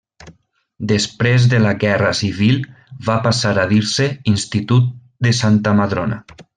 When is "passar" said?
3.29-3.55